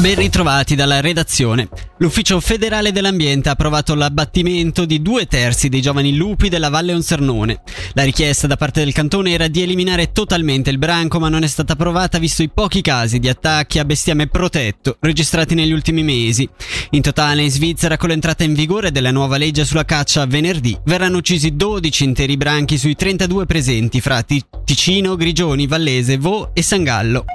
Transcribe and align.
Ben 0.00 0.14
ritrovati 0.14 0.74
dalla 0.74 1.02
redazione. 1.02 1.68
L'Ufficio 1.98 2.40
federale 2.40 2.90
dell'ambiente 2.90 3.50
ha 3.50 3.52
approvato 3.52 3.94
l'abbattimento 3.94 4.86
di 4.86 5.02
due 5.02 5.26
terzi 5.26 5.68
dei 5.68 5.82
giovani 5.82 6.16
lupi 6.16 6.48
della 6.48 6.70
Valle 6.70 6.94
Onsernone. 6.94 7.60
La 7.92 8.04
richiesta 8.04 8.46
da 8.46 8.56
parte 8.56 8.82
del 8.82 8.94
cantone 8.94 9.32
era 9.32 9.46
di 9.46 9.60
eliminare 9.60 10.10
totalmente 10.10 10.70
il 10.70 10.78
branco, 10.78 11.20
ma 11.20 11.28
non 11.28 11.42
è 11.42 11.46
stata 11.46 11.74
approvata 11.74 12.16
visto 12.16 12.42
i 12.42 12.48
pochi 12.48 12.80
casi 12.80 13.18
di 13.18 13.28
attacchi 13.28 13.78
a 13.78 13.84
bestiame 13.84 14.26
protetto 14.28 14.96
registrati 15.00 15.54
negli 15.54 15.72
ultimi 15.72 16.02
mesi. 16.02 16.48
In 16.92 17.02
totale 17.02 17.42
in 17.42 17.50
Svizzera 17.50 17.98
con 17.98 18.08
l'entrata 18.08 18.42
in 18.42 18.54
vigore 18.54 18.90
della 18.92 19.10
nuova 19.10 19.36
legge 19.36 19.66
sulla 19.66 19.84
caccia 19.84 20.24
venerdì 20.24 20.78
verranno 20.82 21.18
uccisi 21.18 21.54
12 21.54 22.04
interi 22.04 22.38
branchi 22.38 22.78
sui 22.78 22.94
32 22.94 23.44
presenti 23.44 24.00
fra 24.00 24.22
Ticino, 24.22 25.14
Grigioni, 25.16 25.66
Vallese, 25.66 26.16
Vo 26.16 26.52
e 26.54 26.62
San 26.62 26.84
Gallo. 26.84 27.26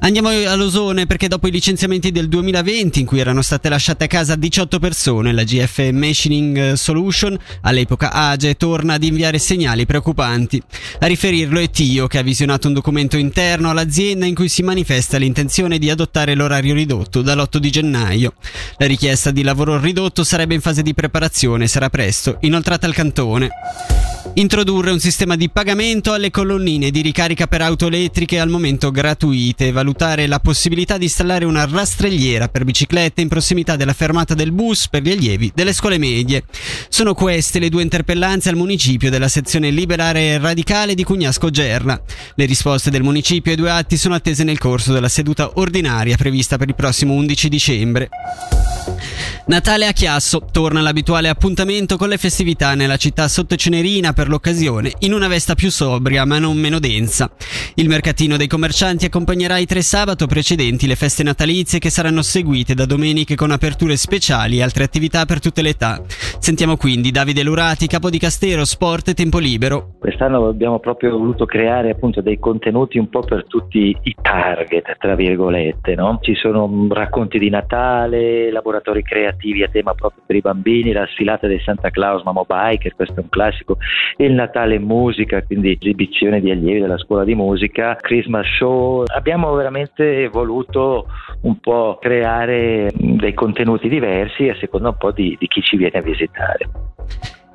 Andiamo 0.00 0.28
all'Osone 0.28 1.06
perché 1.06 1.26
dopo 1.26 1.48
i 1.48 1.50
licenziamenti 1.50 2.12
del 2.12 2.28
2020 2.28 3.00
in 3.00 3.06
cui 3.06 3.18
erano 3.18 3.42
state 3.42 3.68
lasciate 3.68 4.04
a 4.04 4.06
casa 4.06 4.36
18 4.36 4.78
persone, 4.78 5.32
la 5.32 5.42
GF 5.42 5.90
Machining 5.90 6.74
Solution, 6.74 7.36
all'epoca 7.62 8.12
AGE, 8.12 8.54
torna 8.54 8.94
ad 8.94 9.02
inviare 9.02 9.38
segnali 9.38 9.84
preoccupanti. 9.84 10.62
A 11.00 11.06
riferirlo 11.06 11.58
è 11.58 11.70
Tio 11.70 12.06
che 12.06 12.18
ha 12.18 12.22
visionato 12.22 12.68
un 12.68 12.74
documento 12.74 13.16
interno 13.16 13.70
all'azienda 13.70 14.26
in 14.26 14.34
cui 14.34 14.48
si 14.48 14.62
manifesta 14.62 15.16
l'intenzione 15.16 15.78
di 15.78 15.90
adottare 15.90 16.34
l'orario 16.34 16.74
ridotto 16.74 17.22
dall'8 17.22 17.56
di 17.56 17.70
gennaio. 17.70 18.34
La 18.76 18.86
richiesta 18.86 19.32
di 19.32 19.42
lavoro 19.42 19.80
ridotto 19.80 20.22
sarebbe 20.22 20.54
in 20.54 20.60
fase 20.60 20.82
di 20.82 20.94
preparazione 20.94 21.64
e 21.64 21.68
sarà 21.68 21.90
presto 21.90 22.38
inoltrata 22.42 22.86
al 22.86 22.94
cantone. 22.94 23.50
Introdurre 24.34 24.90
un 24.90 25.00
sistema 25.00 25.34
di 25.34 25.48
pagamento 25.48 26.12
alle 26.12 26.30
colonnine 26.30 26.90
di 26.90 27.00
ricarica 27.00 27.46
per 27.46 27.62
auto 27.62 27.86
elettriche 27.86 28.38
al 28.38 28.50
momento 28.50 28.90
gratuite 28.90 29.72
valutare 29.72 30.26
la 30.26 30.40
possibilità 30.40 30.98
di 30.98 31.04
installare 31.04 31.44
una 31.44 31.64
rastrelliera 31.64 32.48
per 32.48 32.64
biciclette 32.64 33.22
in 33.22 33.28
prossimità 33.28 33.76
della 33.76 33.94
fermata 33.94 34.34
del 34.34 34.52
bus 34.52 34.88
per 34.88 35.02
gli 35.02 35.10
allievi 35.10 35.52
delle 35.54 35.72
scuole 35.72 35.98
medie. 35.98 36.44
Sono 36.88 37.14
queste 37.14 37.58
le 37.58 37.70
due 37.70 37.82
interpellanze 37.82 38.50
al 38.50 38.56
municipio 38.56 39.10
della 39.10 39.28
sezione 39.28 39.70
liberare 39.70 40.38
radicale 40.38 40.94
di 40.94 41.04
Cugnasco 41.04 41.50
Gerla. 41.50 42.00
Le 42.34 42.44
risposte 42.44 42.90
del 42.90 43.02
municipio 43.02 43.52
ai 43.52 43.56
due 43.56 43.70
atti 43.70 43.96
sono 43.96 44.14
attese 44.14 44.44
nel 44.44 44.58
corso 44.58 44.92
della 44.92 45.08
seduta 45.08 45.52
ordinaria 45.54 46.16
prevista 46.16 46.58
per 46.58 46.68
il 46.68 46.74
prossimo 46.74 47.14
11 47.14 47.48
dicembre. 47.48 48.10
Natale 49.46 49.86
a 49.86 49.92
Chiasso 49.92 50.44
torna 50.50 50.80
l'abituale 50.80 51.28
appuntamento 51.28 51.96
con 51.96 52.08
le 52.08 52.18
festività 52.18 52.74
nella 52.74 52.96
città 52.96 53.28
sottocenerina 53.28 54.12
per 54.12 54.28
l'occasione 54.28 54.92
in 55.00 55.12
una 55.12 55.28
vesta 55.28 55.54
più 55.54 55.70
sobria 55.70 56.24
ma 56.24 56.38
non 56.38 56.56
meno 56.56 56.78
densa. 56.78 57.30
Il 57.74 57.88
mercatino 57.88 58.36
dei 58.36 58.48
commercianti 58.48 59.04
accompagnerà 59.04 59.58
i 59.58 59.66
tre 59.66 59.82
sabato 59.82 60.26
precedenti 60.26 60.86
le 60.86 60.96
feste 60.96 61.22
natalizie 61.22 61.78
che 61.78 61.90
saranno 61.90 62.22
seguite 62.22 62.74
da 62.74 62.86
domeniche 62.86 63.36
con 63.36 63.50
aperture 63.50 63.96
speciali 63.96 64.58
e 64.58 64.62
altre 64.62 64.84
attività 64.84 65.24
per 65.26 65.40
tutte 65.40 65.62
le 65.62 65.68
età. 65.70 66.02
Sentiamo 66.46 66.76
quindi 66.76 67.10
Davide 67.10 67.42
Lurati, 67.42 67.88
capo 67.88 68.08
di 68.08 68.18
Castero, 68.18 68.64
Sport 68.64 69.08
e 69.08 69.14
Tempo 69.14 69.40
Libero. 69.40 69.96
Quest'anno 69.98 70.46
abbiamo 70.46 70.78
proprio 70.78 71.18
voluto 71.18 71.44
creare 71.44 71.90
appunto 71.90 72.20
dei 72.20 72.38
contenuti 72.38 72.98
un 72.98 73.08
po' 73.08 73.18
per 73.18 73.46
tutti 73.48 73.96
i 74.00 74.14
target, 74.22 74.94
tra 74.96 75.16
virgolette, 75.16 75.96
no? 75.96 76.20
Ci 76.22 76.36
sono 76.36 76.86
racconti 76.88 77.40
di 77.40 77.50
Natale, 77.50 78.52
laboratori 78.52 79.02
creativi 79.02 79.64
a 79.64 79.68
tema 79.68 79.94
proprio 79.94 80.22
per 80.24 80.36
i 80.36 80.40
bambini, 80.40 80.92
la 80.92 81.04
sfilata 81.10 81.48
dei 81.48 81.58
Santa 81.58 81.90
Claus 81.90 82.22
Mamo 82.22 82.46
Biker, 82.46 82.94
questo 82.94 83.16
è 83.18 83.22
un 83.24 83.28
classico, 83.28 83.78
il 84.18 84.32
Natale 84.32 84.78
musica, 84.78 85.42
quindi 85.42 85.76
esibizione 85.80 86.40
di 86.40 86.52
allievi 86.52 86.78
della 86.78 86.98
scuola 86.98 87.24
di 87.24 87.34
musica, 87.34 87.96
Christmas 87.96 88.46
show. 88.56 89.02
Abbiamo 89.04 89.52
veramente 89.54 90.28
voluto 90.28 91.06
un 91.40 91.58
po' 91.58 91.98
creare 92.00 92.92
dei 92.94 93.34
contenuti 93.34 93.88
diversi 93.88 94.48
a 94.48 94.56
seconda 94.60 94.90
un 94.90 94.96
po' 94.96 95.10
di, 95.10 95.36
di 95.40 95.48
chi 95.48 95.60
ci 95.60 95.76
viene 95.76 95.98
a 95.98 96.02
visitare. 96.02 96.34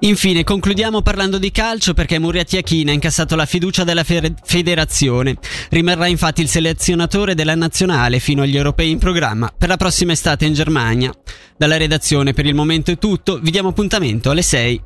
Infine 0.04 0.44
concludiamo 0.44 1.04
parlando 1.04 1.38
di 1.38 1.52
calcio 1.52 1.94
perché 1.94 2.18
Muriati 2.18 2.58
Achina 2.58 2.90
ha 2.90 2.94
incassato 2.96 3.36
la 3.36 3.46
fiducia 3.46 3.84
della 3.84 4.04
federazione. 4.04 5.36
Rimarrà 5.70 6.08
infatti 6.08 6.42
il 6.42 6.48
selezionatore 6.48 7.36
della 7.36 7.54
nazionale 7.54 8.18
fino 8.18 8.42
agli 8.42 8.58
europei 8.58 8.90
in 8.90 8.98
programma 8.98 9.54
per 9.56 9.70
la 9.70 9.78
prossima 9.78 10.14
estate 10.14 10.46
in 10.46 10.54
Germania. 10.54 11.14
Dalla 11.56 11.78
redazione 11.78 12.34
per 12.34 12.48
il 12.48 12.56
momento 12.56 12.90
è 12.90 12.98
tutto, 12.98 13.40
vi 13.40 13.52
diamo 13.52 13.70
appuntamento 13.70 14.32
alle 14.32 14.42
6. 14.42 14.82